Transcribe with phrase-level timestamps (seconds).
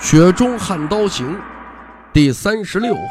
[0.00, 1.34] 雪中悍刀行》
[2.12, 3.02] 第三十六回。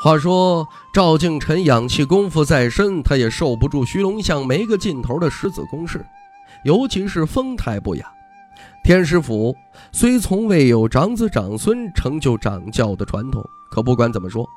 [0.00, 6.06] 话说赵敬臣养气功夫再深，他也受不住徐龙象没个尽头的十子攻势，
[6.64, 8.06] 尤其是风态不雅。
[8.84, 9.54] 天师府
[9.90, 14.48] 虽从未有长子长孙成就掌教的传统，可不管怎么说，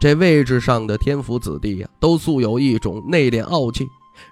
[0.00, 3.84] 这位置上的天府子弟呀，都素有一种内敛傲气。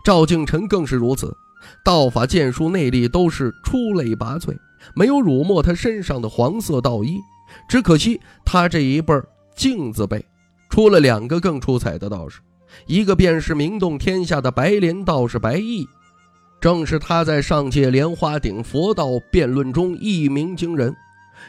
[0.04, 1.36] 赵敬臣更是如此，
[1.84, 4.56] 道法剑术内力都是出类拔萃。
[4.94, 7.18] 没有辱没他身上的黄色道衣，
[7.68, 10.24] 只可惜他这一辈儿镜子辈
[10.70, 12.40] 出了两个更出彩的道士，
[12.86, 15.86] 一个便是名动天下的白莲道士白毅，
[16.60, 20.94] 正是他在上届莲花顶佛道辩论中一鸣惊人。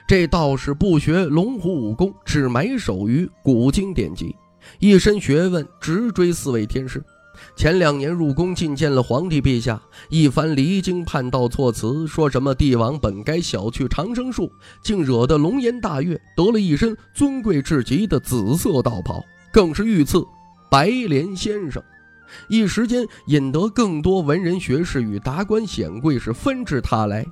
[0.08, 4.36] 这道士不学龙虎武功，只埋首于古今典籍，
[4.80, 7.04] 一身学问直追四位天师。
[7.56, 14.52] 前两年入宫觐见了皇帝陛下，一番离经叛道措辞，说什么帝王本该小觑长生术，
[14.84, 20.24] 竟惹得龙颜大悦，得了一身尊贵至极的紫色道袍，更是御赐
[20.70, 21.82] 白莲先生。
[22.50, 27.26] 一时间引得更多文人学士与达官显贵是纷至沓来，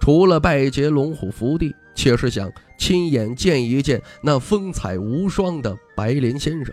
[0.00, 6.72] 除了拜谒龙虎福地，且是想亲眼见一见那风采无双的白莲先生。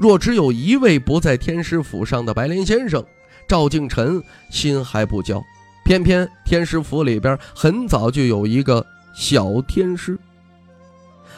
[0.00, 3.04] 若只有一位不在天师府上的白莲先生，
[3.46, 5.44] 赵敬臣心还不焦。
[5.84, 8.82] 偏偏天师府里边很早就有一个
[9.14, 10.18] 小天师，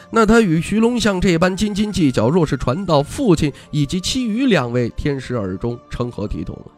[0.09, 6.71] 那他与徐龙象这般斤斤计较，若是传到父亲以及其余两位天师耳中，成何体统啊？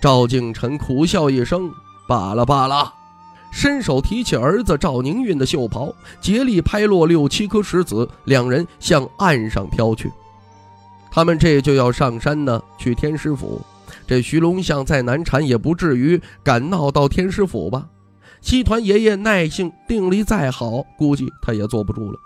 [0.00, 1.70] 赵敬臣苦笑一声，
[2.08, 2.92] 罢了罢了，
[3.52, 10.10] 伸手提起儿子赵宁运的袖袍，竭力拍落六七颗石子，两人向岸上飘去。
[11.14, 13.60] 他们这就要上山呢，去天师府。
[14.06, 17.86] 这徐龙象再难缠，也不至于敢闹到天师府吧？
[18.40, 22.18] 西团爷爷耐性定力再好，估计他也坐不住了。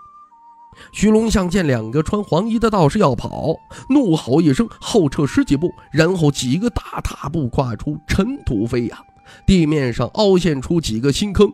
[0.93, 3.53] 徐龙象见两个穿黄衣的道士要跑，
[3.89, 8.97] 怒吼一声，后撤十几步，然后几个大踏步跨出，尘土飞扬，
[9.45, 11.51] 地面上凹陷出几个新坑。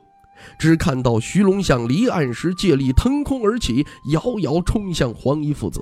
[0.60, 5.82] 只看到徐龙象离岸时借力腾空而起，遥遥冲向黄衣父子。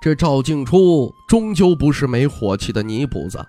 [0.00, 3.44] 这赵静初终究不是没火气的泥菩萨，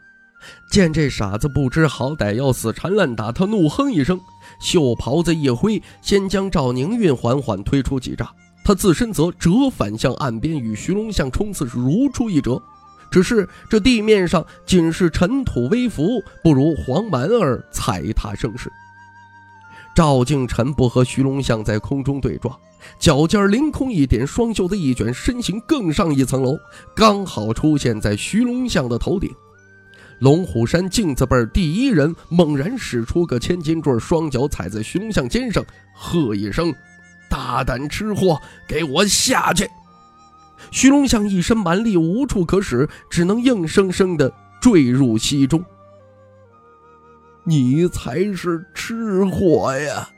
[0.71, 4.19] 见这傻子不知好歹要死缠烂打，他怒哼一声，
[4.59, 8.27] 袖袍子一挥，先将赵宁运缓缓推出几丈，
[8.63, 12.61] 他自身则折返向岸边，与徐龙象冲刺是如出一辙。
[13.09, 18.71] 只是这地面上仅是尘土微浮，不如黄蛮儿踩踏声势。
[19.97, 22.55] 赵敬臣不和徐龙象在空中对撞。
[22.99, 26.55] 脚尖凌空一点，双袖子一卷，身形更上一层楼，
[26.95, 29.27] 刚好出现在徐龙象的头顶。
[30.19, 35.65] 龙虎山镜子辈第一人猛然使出个千斤坠，双脚踩在徐龙象肩上，
[35.95, 36.71] 喝一声
[37.27, 39.67] ：“大胆吃货，给我下去！”
[40.69, 44.31] 徐龙象一身蛮力无处可使，只能硬生生的
[44.61, 45.65] 坠入溪中。
[47.49, 50.09] 你才是吃货呀！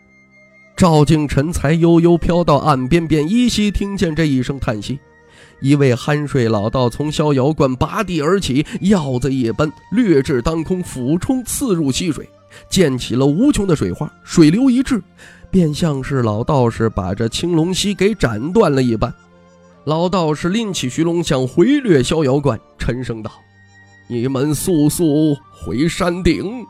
[0.76, 5.00] 赵敬臣才悠悠飘到岸边，便依稀听见这一声叹息。
[5.62, 12.28] 一位酣睡老道从逍遥观拔地而起，鹞子一般掠至当空，俯冲刺入溪水，
[12.68, 14.12] 溅起了无穷的水花。
[14.24, 15.00] 水流一滞，
[15.52, 19.14] 便像是老道士把这青龙溪给斩断了一般。
[19.84, 23.32] 老道士拎起徐龙象回掠逍遥观，沉声道
[24.10, 26.66] ：“你们速速回山顶。”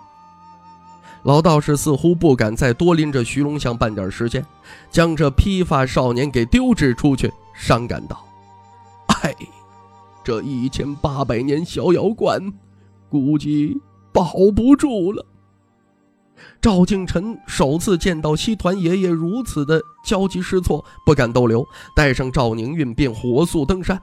[1.24, 4.46] 老道士似乎不敢再多拎着徐龙象半点时间，
[4.90, 8.26] 将这披发少年给丢掷出去，伤感道
[9.24, 9.36] ：“哎，
[10.24, 12.54] 这一千八百年逍遥观，
[13.10, 13.78] 估计
[14.14, 15.26] 保不住了。”
[16.62, 24.00] 赵敬臣首次见到西团爷爷如此的焦急失措，不敢逗留，带上赵宁运便火速登山。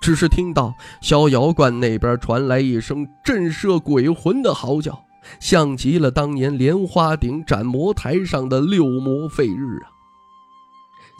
[0.00, 0.72] 只是听到
[1.02, 4.98] 逍遥观那边传来一声震慑鬼魂的嚎叫。
[5.40, 9.90] 像极了当年莲花顶斩魔台上的六魔废日啊！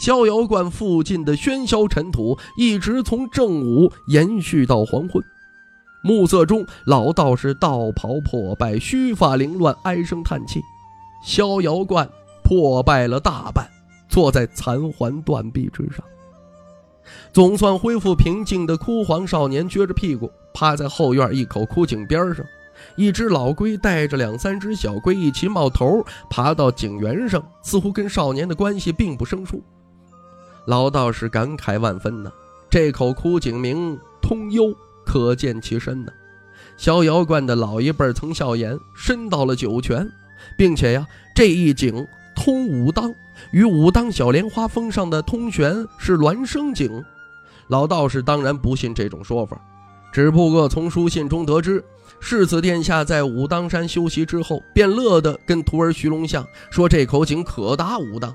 [0.00, 5.22] 逍遥观附近的喧嚣尘土一直从正午延续到黄昏。
[6.02, 10.60] 暮色中，老道士道袍破败，须发凌乱，唉声叹气。
[11.24, 12.06] 逍遥观
[12.42, 13.66] 破败了大半，
[14.08, 16.04] 坐在残垣断壁之上。
[17.32, 22.44] 总算恢复平静的枯黄少年撅着屁股趴在后院一口枯井边上，
[22.96, 29.62] 一只老龟带着两三只小龟一起冒头爬到井缘上，似乎跟少年的关系并不生疏。
[30.66, 32.30] 老道士感慨万分呐，
[32.70, 34.74] 这口枯井名通幽，
[35.04, 36.12] 可见其深呐。
[36.76, 40.08] 逍遥观的老一辈曾笑言，深到了九泉，
[40.56, 43.12] 并且呀，这一井通武当，
[43.52, 47.04] 与武当小莲花峰上的通玄是孪生井。
[47.68, 49.60] 老道士当然不信这种说法，
[50.14, 51.84] 只不过从书信中得知，
[52.20, 58.32] 世子殿下在武当山休息之后，便乐得跟徒儿徐龙象说这口井可达武当。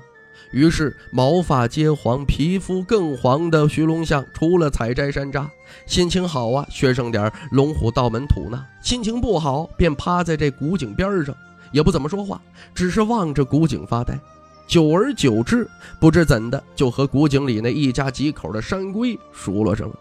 [0.52, 5.46] 于是毛发皆黄、皮肤更黄的徐龙象，除了采摘山楂，
[5.86, 11.34] 心情好啊，学上点龙虎道门吐纳；心情不好，便趴在这古井边上，
[11.72, 12.38] 也不怎么说话，
[12.74, 14.20] 只是望着古井发呆。
[14.66, 15.66] 久而久之，
[15.98, 19.94] 不知怎的，就和古井里那一家几口的山龟熟络上了。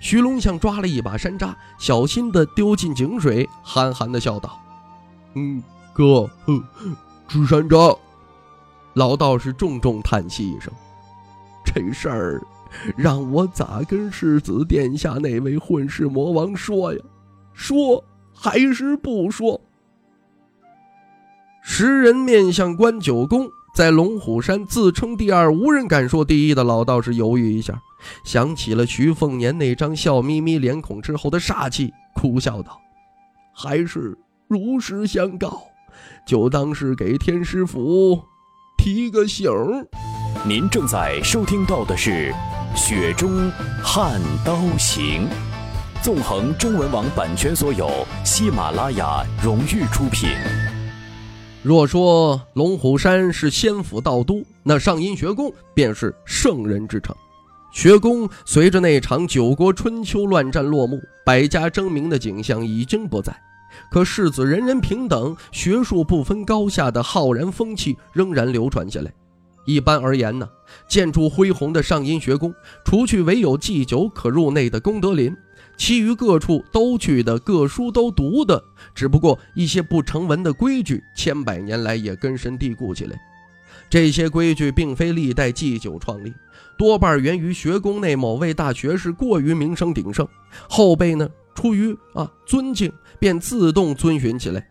[0.00, 4.58] 徐龙象抓了一把山楂，小心地丢进井水，憨憨地笑道
[5.34, 5.62] ：“嗯，
[5.92, 6.30] 哥，
[7.26, 7.98] 吃山楂。”
[8.94, 10.72] 老道士重重叹息一声
[11.64, 12.42] ：“这事儿，
[12.96, 17.00] 让我咋跟世子殿下那位混世魔王说呀？
[17.52, 18.02] 说
[18.32, 19.60] 还是不说？”
[21.62, 23.48] 十人面向关九公。
[23.78, 27.80] 在龙虎山自称第二，无人敢说第一的老道士犹豫一下，
[28.24, 32.76] 想起了徐凤年那张笑眯眯脸孔之后的煞气，苦笑道
[33.54, 35.62] ：“还是如实相告，
[36.26, 38.20] 就当是给天师府
[38.76, 39.48] 提个醒。”
[40.44, 42.34] 您正在收听到的是
[42.76, 43.48] 《雪中
[43.80, 45.28] 悍刀行》，
[46.02, 47.88] 纵横中文网版权所有，
[48.24, 50.30] 喜马拉雅荣誉出品。
[51.62, 57.14] 若说龙虎山是仙府道都，那上阴学宫便是圣人之城。
[57.72, 63.36] 学宫随着那场九国春秋乱战落幕，百家争鸣的景象已经不在，
[63.90, 69.12] 可世子人人平等、学术不分高下的浩然风气仍然流传下来。
[69.66, 70.48] 一般而言呢，
[70.88, 72.54] 建筑恢宏的上阴学宫，
[72.84, 75.36] 除去唯有祭酒可入内的功德林。
[75.76, 78.60] 其余各处都去的，各书都读的，
[78.96, 83.16] 只不过一些不成文的规矩，千百年来也根深蒂固起来。
[83.88, 86.34] 这些规矩并非历代祭酒创立，
[86.76, 90.26] 多半源于学宫内某位大学士过于名声鼎盛，
[90.68, 94.68] 后辈呢出于啊尊敬，便自动遵循起来。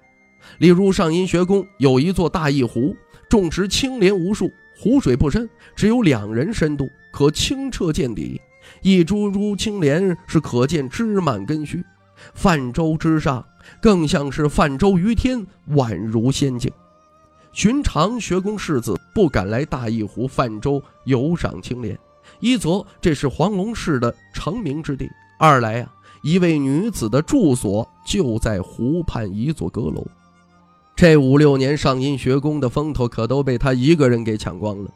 [0.59, 2.93] 例如上阴学宫有一座大义湖，
[3.29, 8.39] 种植青莲无数，湖水不深，只有两人深度，可清澈见底。
[8.81, 11.83] 一株株青莲是可见枝蔓根须，
[12.33, 13.43] 泛舟之上，
[13.81, 16.71] 更像是泛舟于天，宛如仙境。
[17.53, 21.97] 寻常学宫世子不敢来大义湖泛舟游赏青莲，
[22.39, 25.09] 一则这是黄龙市的成名之地，
[25.39, 25.91] 二来啊，
[26.21, 30.05] 一位女子的住所就在湖畔一座阁楼。
[30.97, 34.91] 这五六年上阴学宫的风头可都被他一个人给抢光了。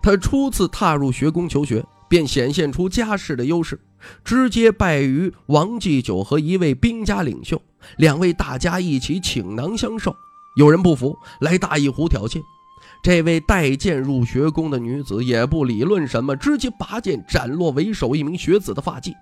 [0.00, 1.84] 他初次踏入学宫求学。
[2.08, 3.80] 便显现出家世的优势，
[4.22, 7.60] 直接拜于王继久和一位兵家领袖，
[7.96, 10.14] 两位大家一起倾囊相授。
[10.56, 12.40] 有人不服，来大义湖挑衅。
[13.02, 19.12] 这位带剑入学宫的女子也不理论什么，直接拔剑斩落为首一名学子的发髻。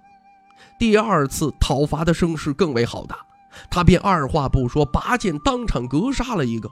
[0.78, 3.16] 第二次讨伐的声势更为浩大，
[3.70, 6.68] 他便二话不说，拔剑当场格杀了一个。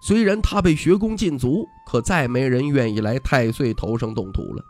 [0.00, 4.62] 虽然他被学宫禁足，可再没人愿意来太岁头上动土了。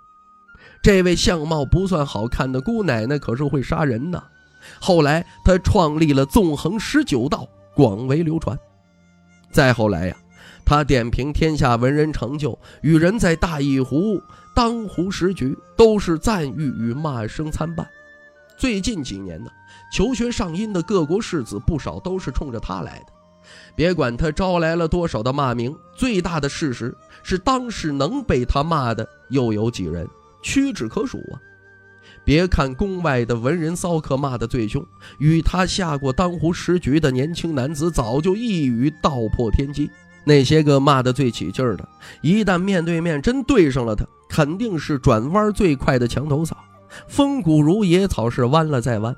[0.82, 4.22] 这位相貌不算好看的姑奶奶可是会杀人呐！
[4.80, 8.58] 后来她创立了纵横十九道，广为流传。
[9.50, 10.16] 再后来呀，
[10.64, 14.20] 她点评天下文人成就，与人在大义湖
[14.54, 17.88] 当湖十局，都是赞誉与骂声参半。
[18.58, 19.50] 最近几年呢，
[19.92, 23.06] 求学上阴的各国士子不少都是冲着他来的。
[23.74, 30.06] 别管他招来了多少的骂名，最大的事实是，当时能被他骂的又有几人？
[30.42, 31.40] 屈指可数啊！
[32.24, 34.84] 别看宫外的文人骚客骂得最凶，
[35.18, 39.90] 与他下过当湖十局的年轻男子早就一语道破天机。
[40.24, 41.88] 那些个骂得最起劲儿的，
[42.20, 46.56] 一旦面对面真对上了他，肯定是转弯最快的墙头草，
[47.06, 49.14] 风骨如野草，是弯了再弯。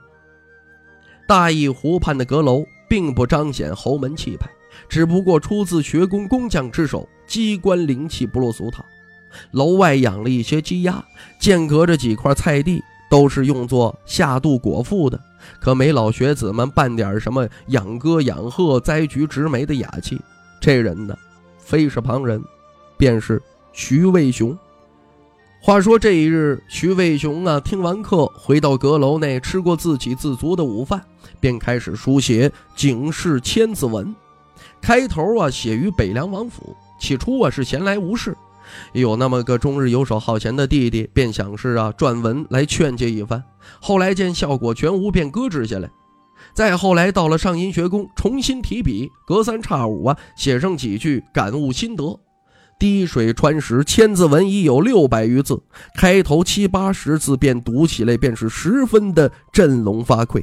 [1.26, 4.50] 大义湖畔的阁楼并不彰显侯门气派，
[4.88, 8.84] 只不过出自学宫工匠之手，机关灵气不落俗套。
[9.52, 11.04] 楼外养了一些鸡鸭，
[11.38, 15.20] 间隔着几块菜地，都是用作下肚果腹的。
[15.60, 20.20] 可没老学子们办点什么养鸽养鹤、栽菊植梅的雅气。
[20.60, 21.16] 这人呢，
[21.58, 22.42] 非是旁人，
[22.98, 23.40] 便是
[23.72, 24.58] 徐渭雄。
[25.62, 31.04] 话说这一日，徐渭雄啊，听完课回到阁楼内，吃过自给自足的午饭，
[31.38, 34.12] 便开始书写警示千字文。
[34.80, 36.74] 开头啊，写于北凉王府。
[36.98, 38.34] 起初啊，是闲来无事，
[38.94, 43.44] 有那么个终日游手好闲的弟弟，便想是啊，撰文来劝诫一番。
[43.80, 45.90] 后来见效果全无，便搁置下来。
[46.54, 52.18] 再后来到了上阴学宫，重新提笔，隔三差五啊，写上几句感悟心得。
[52.80, 55.62] 滴水穿石，千字文已有六百余字，
[55.94, 60.42] 开头七八十字便读起来便是十分的振聋发聩。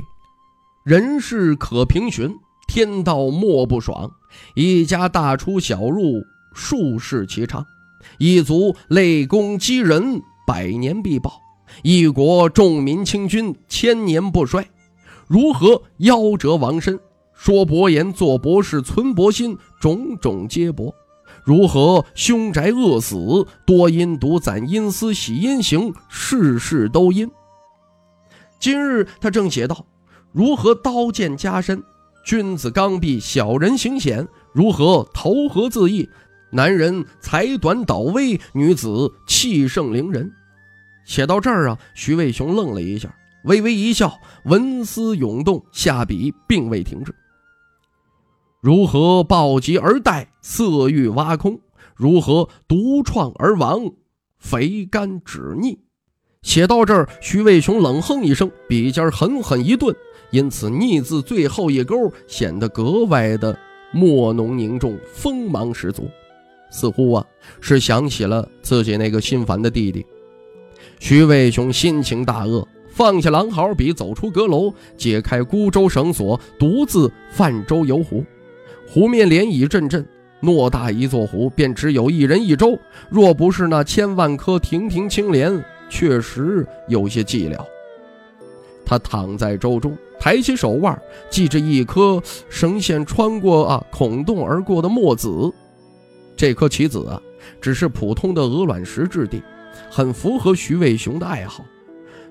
[0.85, 2.31] 人事可平寻，
[2.67, 4.11] 天道莫不爽。
[4.53, 6.21] 一家大出小入，
[6.53, 7.65] 数世其长。
[8.19, 11.31] 一族累功积人，百年必报；
[11.81, 14.69] 一国重民轻君，千年不衰。
[15.25, 16.99] 如何夭折亡身？
[17.33, 20.93] 说薄言，做博士，存薄心，种种皆薄。
[21.47, 23.15] 如何凶宅恶死？
[23.65, 27.31] 多因独攒阴私，喜阴行，事事都因。
[28.59, 29.85] 今日他正写道：
[30.33, 31.81] 如何刀剑加身？
[32.25, 36.09] 君子刚愎，小人行险；如何投河自缢？
[36.51, 40.29] 男人才短倒威，女子气盛凌人。
[41.05, 47.15] 写到这儿啊，徐渭雄愣了一下，微微一笑，文思涌动，下笔并未停滞。
[48.59, 51.59] 如何暴疾而殆，色欲挖空？
[51.95, 53.91] 如何独创而亡，
[54.39, 55.77] 肥甘止逆？
[56.41, 59.95] 写到这儿，徐渭雄冷哼一声，笔尖狠狠一顿，
[60.31, 63.55] 因此“逆”字最后一勾显得格外的
[63.91, 66.09] 墨浓凝重，锋芒十足，
[66.71, 67.25] 似乎啊
[67.61, 70.03] 是想起了自己那个心烦的弟弟。
[70.99, 78.25] 徐渭雄心情大恶，放下狼毫笔，走出阁楼，解开孤舟绳索，独自泛舟游湖。
[78.89, 80.05] 湖面涟漪阵阵，
[80.41, 82.79] 偌大一座湖，便只有一人一舟。
[83.09, 87.59] 若不是那千万颗亭亭青莲，确实有些寂寥。
[88.85, 90.97] 他躺在舟中，抬起手腕，
[91.29, 95.51] 系着一颗绳线穿过啊孔洞而过的墨子。
[96.37, 97.21] 这颗棋子啊，
[97.59, 99.41] 只是普通的鹅卵石质地，
[99.91, 101.65] 很符合徐渭雄的爱好。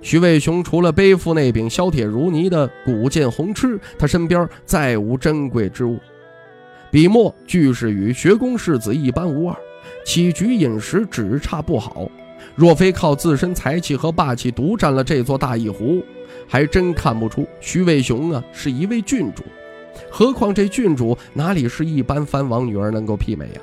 [0.00, 5.98] 徐渭雄除了背负那柄削铁如泥的古剑红螭，他身边再无珍贵之物。
[6.96, 9.54] 笔墨俱是与学宫世子一般无二，
[10.02, 12.10] 起居饮食只差不好。
[12.54, 16.02] 若非靠自身才气和霸气独占了这座大一湖，
[16.48, 19.42] 还真看不出徐渭雄啊是一位郡主。
[20.10, 23.60] 何况这郡主哪里是一般藩王女儿能够媲美呀？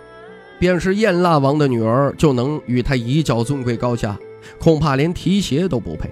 [0.60, 4.16] 便是燕腊王的女儿就能与他一较尊贵高下，
[4.60, 6.08] 恐怕连提鞋都不配。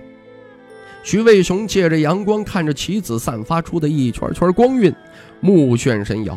[1.03, 4.91] 徐渭雄借着阳光看着棋子散发出的一圈圈光晕，
[5.39, 6.35] 目眩神摇。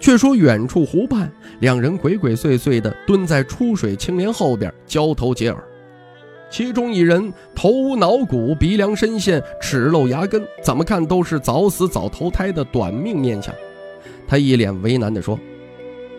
[0.00, 1.30] 却说远处湖畔，
[1.60, 5.62] 两人鬼鬼祟祟地蹲在出水青莲后边交头接耳。
[6.50, 13.54] 其中一人头无脑骨，鼻梁深陷，齿露牙根，怎么看都是早死早投胎的短命面相。
[14.26, 15.38] 他一脸为难地说：“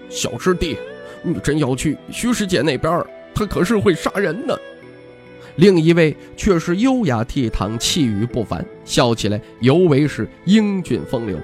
[0.09, 0.77] 小师弟，
[1.23, 4.57] 你真要去徐师姐那边，她可是会杀人的。”
[5.57, 11.37] 另一位却是优雅倜傥，气宇不凡，笑起来尤为是英俊风流。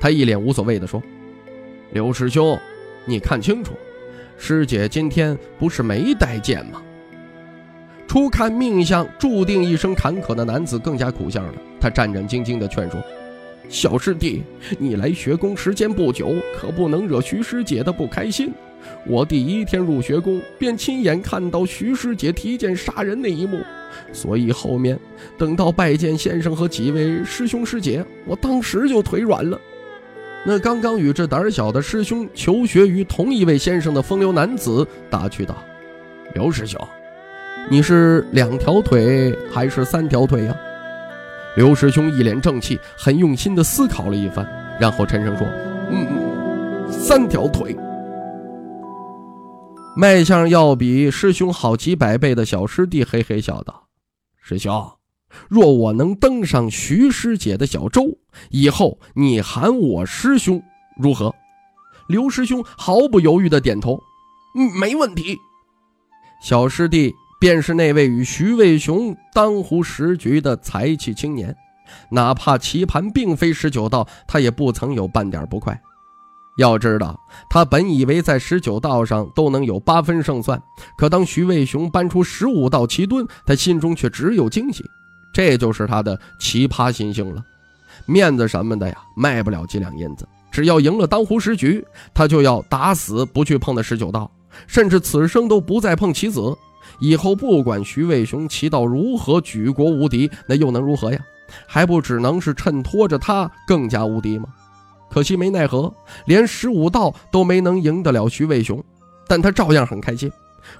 [0.00, 1.00] 他一脸无所谓地说。
[1.96, 2.60] 刘师兄，
[3.06, 3.72] 你看清楚，
[4.36, 6.82] 师姐今天不是没带剑吗？
[8.06, 11.54] 初看命相注定一生坎坷的男子更加苦相了。
[11.80, 13.02] 他战战兢兢地劝说
[13.70, 14.42] ：“小师弟，
[14.78, 18.52] 你来学宫时间不久，可不能惹徐师姐的不开心。
[19.06, 23.58] 我第一天入学宫，便亲眼看到徐师姐提剑杀人那一幕，
[24.12, 25.00] 所以后面
[25.38, 29.58] 等到拜见先生和几位师兄师姐，我当时就腿软了。”
[30.48, 35.56] 那刚刚与这胆小的师兄求学于同一位先生的风流男子打趣道
[36.34, 36.80] ：“刘师兄，
[37.68, 40.56] 你是两条腿还是三条腿呀？”
[41.56, 44.46] 刘师兄一脸正气，很用心地思考了一番，
[44.78, 45.44] 然后沉声说
[45.90, 46.06] ：“嗯，
[46.92, 47.76] 三条腿。”
[49.98, 53.88] 卖相要比师兄好几百倍的小师弟嘿嘿笑道
[54.40, 54.90] ：“师兄。”
[55.48, 58.18] 若我能登上徐师姐的小舟，
[58.50, 60.62] 以后你喊我师兄
[61.00, 61.34] 如何？
[62.08, 64.00] 刘师兄毫不犹豫地点头，
[64.56, 65.36] 嗯，没问题。
[66.40, 71.54] 小师弟便是那位与徐渭雄当湖十局的才气青年，
[72.10, 75.78] 哪怕棋盘并非十九道，他也不曾有半点不快。
[76.58, 77.18] 要知道，
[77.50, 80.62] 他本以为在十九道上都能有八分胜算，
[80.96, 84.82] 可当徐渭雄搬出十五道奇墩，他心中却只有惊喜。
[85.36, 87.44] 这就是他的奇葩心性了，
[88.06, 94.30] 面子什么的呀，卖不了几两银子，只要赢了当湖十局，他就要打死不去碰那十九道，
[94.66, 96.40] 甚至此生都不再碰棋子。
[97.00, 101.20] 以后不管徐渭雄棋道如何举国无敌，那又能如何呀？
[101.66, 104.48] 还不只能是衬托着他更加无敌吗？
[105.10, 105.92] 可惜没奈何，
[106.24, 108.82] 连十五道都没能赢得了徐渭雄，
[109.28, 110.32] 但他照样很开心。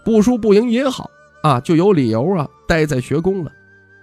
[0.02, 1.10] 不输不赢也好
[1.42, 3.52] 啊，就有理由啊待在学宫了。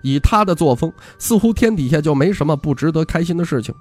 [0.03, 3.73] 以他的作风，似乎天底下就没什么不值得开心的事情。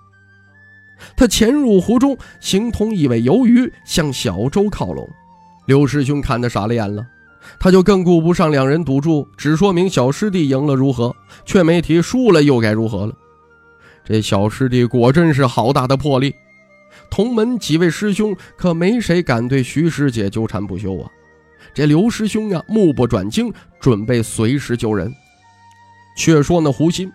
[1.17, 5.07] 他潜入湖中，形同一尾游鱼，向小舟靠拢。
[5.67, 7.05] 刘师兄看得傻了眼了，
[7.59, 11.14] 他就更顾不上两人赌注，只说明小师弟赢了如何，
[11.45, 13.14] 却没提输了又该如何了。
[14.05, 16.35] 这小师弟果真是好大的魄力，
[17.11, 21.11] 同门几位师兄可没谁敢对徐师姐纠缠不休啊。
[21.75, 25.12] 这刘师兄呀，目不转睛，准备随时救人。
[26.16, 27.11] 却说那胡心，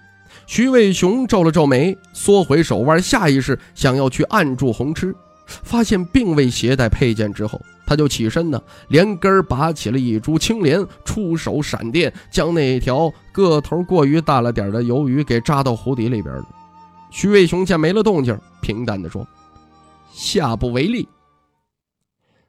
[0.46, 16.46] 徐渭雄皱了皱眉，缩回手腕，下意识想要去按住红痴，发现并未携带佩剑之后，他就起身呢，连根拔起了一株青莲，出手闪电，将那条个头过于大了点的鱿鱼给扎到湖底里边了。
[17.10, 19.26] 徐渭雄见没了动静，平淡地说
[20.12, 21.08] ：“下不为例。”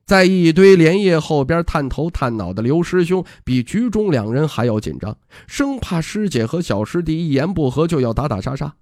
[0.09, 5.15] 在一堆莲叶后边探头探脑的刘师兄，比局中两人还要紧张，
[5.47, 8.73] 生怕师姐和小师弟一言不合就要打打杀杀。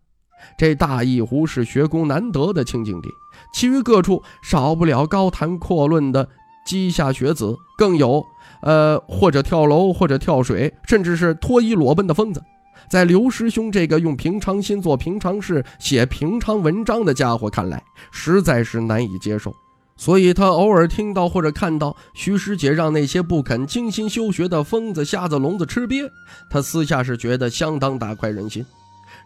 [0.56, 3.08] 这大义湖是学宫难得的清净地，
[3.52, 6.28] 其余各处少不了高谈阔论的
[6.64, 8.24] 稷下学子，更有
[8.62, 12.40] 呃或者跳楼或者跳水，甚至是脱衣裸奔的疯子。
[12.88, 19.52] 在刘师兄这个用平常心做平常事、写平常文章的家伙看来，实在是难以接受。
[19.96, 26.10] 所以，他偶尔听到或者看到徐师姐让那些不肯精心修学的疯子、瞎子、聋子吃瘪，
[26.50, 28.64] 他私下是觉得相当大快人心。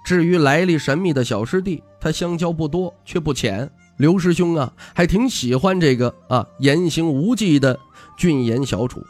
[0.05, 3.69] 至于来历神秘的小师弟，他相交不多，却不浅。
[3.97, 7.79] 刘师兄啊，还挺喜欢这个啊言行无忌的
[8.17, 9.05] 俊颜小楚。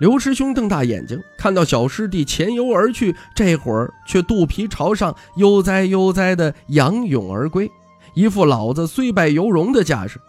[0.00, 7.70] 刘师兄瞪大眼睛，看到小师弟潜游而去，这会儿却肚皮朝上，悠哉悠哉的仰泳而归。
[8.14, 10.20] 一副老子虽败犹荣的架势，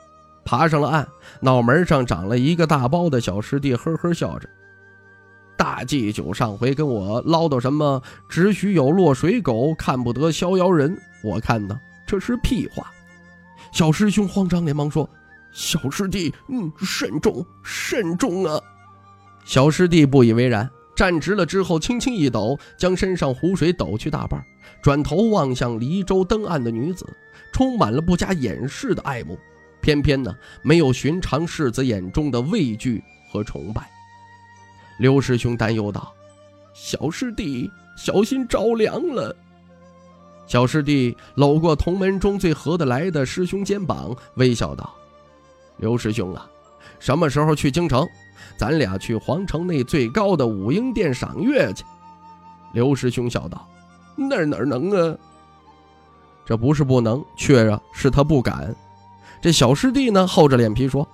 [0.46, 1.08] 爬上了岸，
[1.42, 4.50] 脑门上长了一个大包的小师弟呵呵笑着。
[5.58, 12.89] 大祭酒上回跟我唠叨什么“只许有落水狗，看不得逍遥人”，我看呢这是屁话。
[13.72, 15.08] 小师兄慌张连忙说
[15.52, 18.60] ：“小师弟，嗯，慎重，慎重啊！”
[19.44, 24.44] 小师弟不以为然，站直了之后轻轻一抖，将身上湖水抖去大半，
[24.82, 27.08] 转头望向离舟登岸的女子。
[27.54, 29.40] 充满了不加掩饰的爱慕，
[29.80, 33.90] 偏偏呢没有寻常世子眼中的畏惧和崇拜。
[34.98, 36.14] 刘师兄担忧道
[36.76, 39.34] ：“小师弟小心着凉了。”
[40.48, 44.94] 小师弟搂过同门中最合得来的师兄肩膀，微笑道
[45.80, 46.46] ：“刘师兄啊，
[47.00, 48.06] 什么时候去京城？
[48.58, 51.84] 咱俩去皇城内最高的武英殿赏月去。”
[52.73, 53.67] 刘师兄笑道
[54.15, 55.17] ：“那哪能啊？”
[56.45, 58.75] 这不是不能，却啊是他不敢。
[59.41, 61.08] 这小师弟呢，厚着脸皮说：“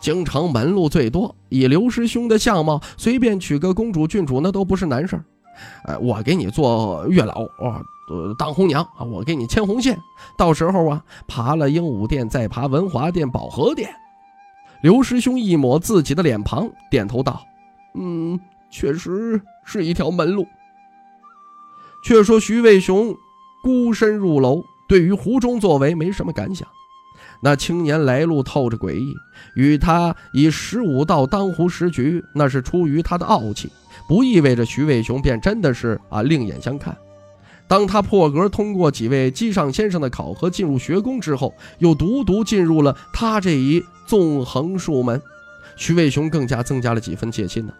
[0.00, 5.24] 京城门路最多，以刘师兄的相貌，随便娶个公主、郡主那都不是难事儿。
[5.84, 9.98] 哎，我给你做月老啊，呃，当红娘啊，我给你牵红线。
[10.36, 13.90] 到时候啊，爬了鹦鹉殿，再爬文华殿、保和殿。”
[14.82, 17.44] 刘师兄一抹自己的脸庞，点头道
[17.94, 18.38] ：“嗯，
[18.70, 20.46] 确实是一条门路。”
[22.02, 23.14] 却说徐渭雄。
[23.62, 26.68] 孤身入楼，对于湖中作为没什么感想。
[27.40, 29.12] 那青年来路透着诡异，
[29.56, 33.68] 与他以十五道当湖十局，那是出于他的傲气，
[34.06, 36.96] 不意味着徐渭雄便真的是啊另眼相看。
[37.66, 45.20] 当他破格通过几位机上先生的考核进入学宫之后，又独独进入了他这一纵横数门，
[45.76, 47.72] 徐渭雄更加增加了几分戒心呢。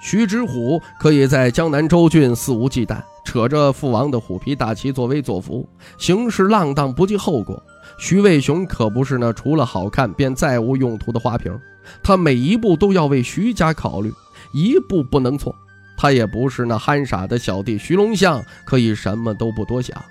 [0.00, 3.02] 徐知虎可以在江南州郡肆无忌惮。
[3.24, 5.68] 扯着父王的虎皮大旗作威作福，
[5.98, 7.62] 行事浪荡不计后果。
[7.98, 11.54] 徐渭雄可不是那除了好看便再无用途的花瓶，
[12.02, 14.10] 他每一步都要为徐家考虑，
[14.54, 15.54] 一步不能错。
[15.94, 20.02] 他也不是那憨傻的小弟徐龙象，可以什么都不多想。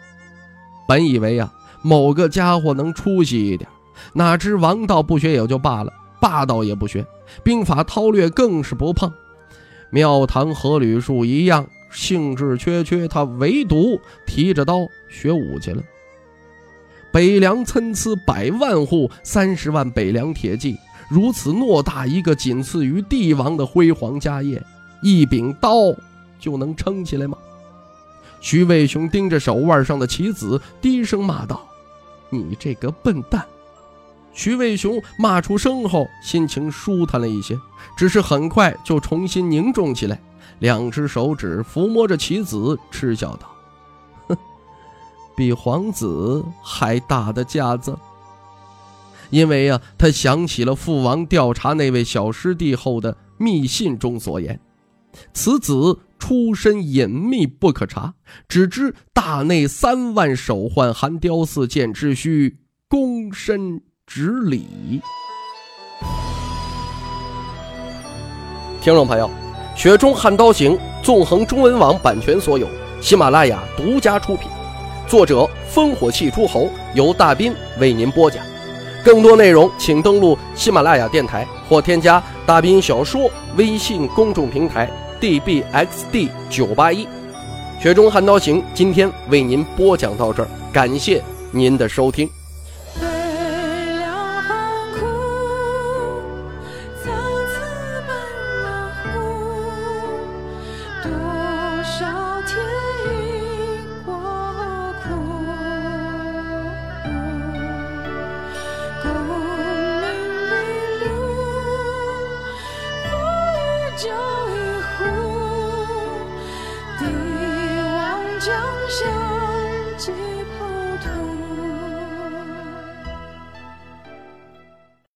[0.87, 3.67] 本以为啊，某个家伙能出息一点，
[4.13, 7.05] 哪知王道不学也就罢了，霸道也不学，
[7.43, 9.11] 兵法韬略更是不碰，
[9.89, 11.67] 庙堂和吕树一样。
[11.89, 15.81] 兴致缺缺，他唯独提着刀学武去了。
[17.13, 20.77] 北凉参差百万户，三十万北凉铁骑，
[21.09, 24.61] 如此偌大一个仅次于帝王的辉煌家业，
[25.01, 25.95] 一柄刀
[26.39, 27.37] 就能撑起来吗？
[28.41, 31.65] 徐渭雄盯着手腕上的棋子，低声骂道
[32.29, 33.43] ：“你这个笨蛋！
[34.37, 37.59] 徐渭雄骂出声后，心情舒坦了一些，
[37.97, 40.21] 只是很快就重新凝重起来，
[40.59, 43.49] 两只手指抚摸着棋子，嗤笑道
[44.29, 44.37] ：“哼，
[45.35, 47.97] 比皇子还大的架子。”
[49.31, 54.59] 因为呀，他想起了父王调查那位小师弟后的密信中所言
[55.33, 58.13] ：“此子出身隐秘，不可查，
[58.47, 65.01] 只知大内三万手换寒雕寺，剑之需躬身。”执礼。
[68.81, 69.29] 听众朋友，
[69.79, 72.65] 《雪中悍刀行》纵横中文网版权所有，
[73.01, 74.49] 喜马拉雅独家出品，
[75.07, 78.43] 作者烽火戏诸侯，由大斌为您播讲。
[79.03, 84.89] 更多内容请登录喜马拉雅电台或添加大斌小说微信公众平台
[85.19, 87.05] dbxd 九八一。
[87.79, 92.27] 《雪中悍刀行》今天为您播讲到这儿，感谢您的收听。